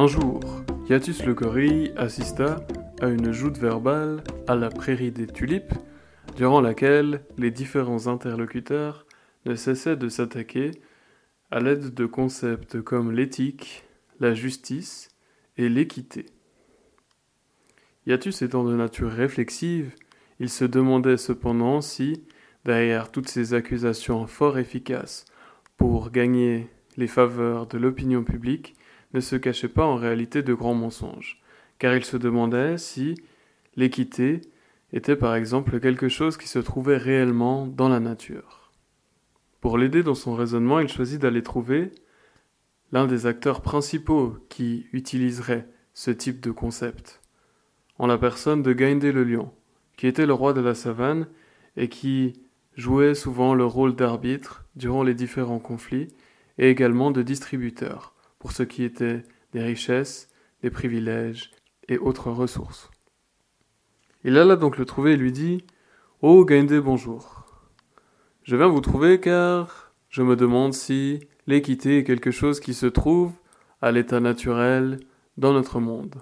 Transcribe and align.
Un 0.00 0.06
jour, 0.06 0.38
Yatus 0.88 1.24
le 1.24 1.34
gorille 1.34 1.92
assista 1.96 2.64
à 3.00 3.08
une 3.08 3.32
joute 3.32 3.58
verbale 3.58 4.22
à 4.46 4.54
la 4.54 4.68
prairie 4.68 5.10
des 5.10 5.26
tulipes, 5.26 5.74
durant 6.36 6.60
laquelle 6.60 7.24
les 7.36 7.50
différents 7.50 8.06
interlocuteurs 8.06 9.06
ne 9.44 9.56
cessaient 9.56 9.96
de 9.96 10.08
s'attaquer 10.08 10.70
à 11.50 11.58
l'aide 11.58 11.94
de 11.94 12.06
concepts 12.06 12.80
comme 12.80 13.10
l'éthique, 13.10 13.82
la 14.20 14.34
justice 14.34 15.08
et 15.56 15.68
l'équité. 15.68 16.26
Yatus 18.06 18.40
étant 18.42 18.62
de 18.62 18.76
nature 18.76 19.10
réflexive, 19.10 19.96
il 20.38 20.48
se 20.48 20.64
demandait 20.64 21.16
cependant 21.16 21.80
si, 21.80 22.22
derrière 22.64 23.10
toutes 23.10 23.28
ces 23.28 23.52
accusations 23.52 24.28
fort 24.28 24.60
efficaces 24.60 25.24
pour 25.76 26.12
gagner 26.12 26.68
les 26.96 27.08
faveurs 27.08 27.66
de 27.66 27.78
l'opinion 27.78 28.22
publique, 28.22 28.76
ne 29.14 29.20
se 29.20 29.36
cachaient 29.36 29.68
pas 29.68 29.86
en 29.86 29.96
réalité 29.96 30.42
de 30.42 30.54
grands 30.54 30.74
mensonges, 30.74 31.40
car 31.78 31.94
il 31.94 32.04
se 32.04 32.16
demandait 32.16 32.78
si 32.78 33.14
l'équité 33.76 34.40
était 34.92 35.16
par 35.16 35.34
exemple 35.34 35.80
quelque 35.80 36.08
chose 36.08 36.36
qui 36.36 36.48
se 36.48 36.58
trouvait 36.58 36.96
réellement 36.96 37.66
dans 37.66 37.88
la 37.88 38.00
nature. 38.00 38.72
Pour 39.60 39.78
l'aider 39.78 40.02
dans 40.02 40.14
son 40.14 40.34
raisonnement, 40.34 40.80
il 40.80 40.88
choisit 40.88 41.20
d'aller 41.20 41.42
trouver 41.42 41.90
l'un 42.92 43.06
des 43.06 43.26
acteurs 43.26 43.60
principaux 43.60 44.36
qui 44.48 44.86
utiliserait 44.92 45.68
ce 45.94 46.10
type 46.10 46.40
de 46.40 46.50
concept, 46.50 47.20
en 47.98 48.06
la 48.06 48.18
personne 48.18 48.62
de 48.62 48.72
Gainde 48.72 49.04
le 49.04 49.24
lion, 49.24 49.52
qui 49.96 50.06
était 50.06 50.26
le 50.26 50.32
roi 50.32 50.52
de 50.52 50.60
la 50.60 50.74
savane 50.74 51.26
et 51.76 51.88
qui 51.88 52.40
jouait 52.76 53.14
souvent 53.14 53.54
le 53.54 53.64
rôle 53.64 53.96
d'arbitre 53.96 54.64
durant 54.76 55.02
les 55.02 55.14
différents 55.14 55.58
conflits 55.58 56.08
et 56.56 56.70
également 56.70 57.10
de 57.10 57.22
distributeur 57.22 58.14
pour 58.38 58.52
ce 58.52 58.62
qui 58.62 58.84
était 58.84 59.22
des 59.52 59.62
richesses, 59.62 60.28
des 60.62 60.70
privilèges 60.70 61.50
et 61.88 61.98
autres 61.98 62.30
ressources. 62.30 62.90
Il 64.24 64.36
alla 64.36 64.56
donc 64.56 64.78
le 64.78 64.84
trouver 64.84 65.12
et 65.12 65.16
lui 65.16 65.32
dit 65.32 65.64
Oh 66.20 66.44
Gainde, 66.44 66.80
bonjour. 66.80 67.46
Je 68.42 68.56
viens 68.56 68.68
vous 68.68 68.80
trouver 68.80 69.20
car 69.20 69.92
je 70.08 70.22
me 70.22 70.36
demande 70.36 70.74
si 70.74 71.20
l'équité 71.46 71.98
est 71.98 72.04
quelque 72.04 72.30
chose 72.30 72.60
qui 72.60 72.74
se 72.74 72.86
trouve 72.86 73.32
à 73.80 73.92
l'état 73.92 74.20
naturel 74.20 74.98
dans 75.36 75.52
notre 75.52 75.80
monde. 75.80 76.16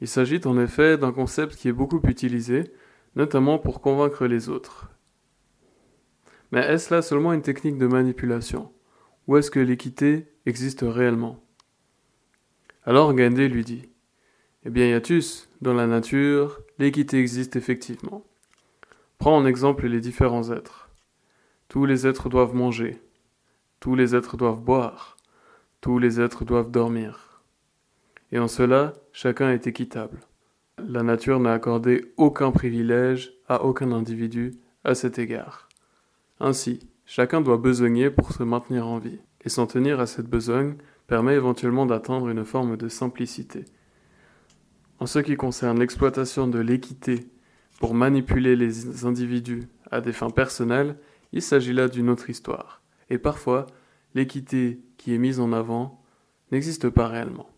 Il 0.00 0.08
s'agit 0.08 0.40
en 0.44 0.58
effet 0.58 0.98
d'un 0.98 1.12
concept 1.12 1.56
qui 1.56 1.68
est 1.68 1.72
beaucoup 1.72 2.00
utilisé, 2.06 2.72
notamment 3.16 3.58
pour 3.58 3.80
convaincre 3.80 4.26
les 4.26 4.48
autres. 4.48 4.90
Mais 6.52 6.60
est-ce 6.60 6.94
là 6.94 7.02
seulement 7.02 7.32
une 7.32 7.42
technique 7.42 7.78
de 7.78 7.86
manipulation? 7.86 8.70
Ou 9.26 9.36
est-ce 9.36 9.50
que 9.50 9.60
l'équité 9.60 10.33
existe 10.46 10.84
réellement 10.86 11.42
Alors 12.84 13.14
Gandhi 13.14 13.48
lui 13.48 13.64
dit 13.64 13.88
Eh 14.64 14.70
bien, 14.70 14.88
Yatus, 14.88 15.48
dans 15.60 15.74
la 15.74 15.86
nature, 15.86 16.60
l'équité 16.78 17.18
existe 17.18 17.56
effectivement. 17.56 18.24
Prends 19.18 19.36
en 19.36 19.46
exemple 19.46 19.86
les 19.86 20.00
différents 20.00 20.50
êtres. 20.50 20.90
Tous 21.68 21.86
les 21.86 22.06
êtres 22.06 22.28
doivent 22.28 22.54
manger, 22.54 23.00
tous 23.80 23.94
les 23.94 24.14
êtres 24.14 24.36
doivent 24.36 24.60
boire, 24.60 25.16
tous 25.80 25.98
les 25.98 26.20
êtres 26.20 26.44
doivent 26.44 26.70
dormir. 26.70 27.42
Et 28.32 28.38
en 28.38 28.48
cela, 28.48 28.92
chacun 29.12 29.50
est 29.50 29.66
équitable. 29.66 30.20
La 30.78 31.02
nature 31.02 31.40
n'a 31.40 31.52
accordé 31.52 32.12
aucun 32.16 32.50
privilège 32.50 33.32
à 33.48 33.64
aucun 33.64 33.92
individu 33.92 34.52
à 34.82 34.94
cet 34.94 35.18
égard. 35.18 35.68
Ainsi, 36.40 36.80
chacun 37.06 37.40
doit 37.40 37.58
besogner 37.58 38.10
pour 38.10 38.32
se 38.32 38.42
maintenir 38.42 38.86
en 38.86 38.98
vie, 38.98 39.20
et 39.44 39.48
s'en 39.48 39.66
tenir 39.66 40.00
à 40.00 40.06
cette 40.06 40.28
besogne 40.28 40.76
permet 41.06 41.34
éventuellement 41.34 41.86
d'atteindre 41.86 42.28
une 42.28 42.44
forme 42.44 42.76
de 42.76 42.88
simplicité. 42.88 43.64
En 44.98 45.06
ce 45.06 45.18
qui 45.18 45.36
concerne 45.36 45.78
l'exploitation 45.78 46.48
de 46.48 46.58
l'équité 46.58 47.28
pour 47.78 47.94
manipuler 47.94 48.56
les 48.56 49.04
individus 49.04 49.68
à 49.90 50.00
des 50.00 50.12
fins 50.12 50.30
personnelles, 50.30 50.96
il 51.32 51.42
s'agit 51.42 51.72
là 51.72 51.88
d'une 51.88 52.08
autre 52.08 52.30
histoire, 52.30 52.80
et 53.10 53.18
parfois 53.18 53.66
l'équité 54.14 54.80
qui 54.96 55.14
est 55.14 55.18
mise 55.18 55.40
en 55.40 55.52
avant 55.52 56.00
n'existe 56.52 56.88
pas 56.88 57.08
réellement. 57.08 57.48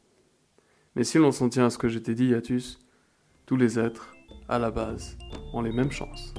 Mais 0.97 1.05
si 1.05 1.19
l'on 1.19 1.31
s'en 1.31 1.51
tient 1.51 1.67
à 1.67 1.71
ce 1.71 1.79
que 1.79 1.89
je 1.89 1.99
dit, 1.99 2.29
Yatus, 2.29 2.79
tous 3.45 3.57
les 3.57 3.79
êtres, 3.79 4.15
à 4.49 4.59
la 4.59 4.71
base, 4.71 5.19
ont 5.53 5.61
les 5.61 5.73
mêmes 5.73 5.93
chances. 5.93 6.33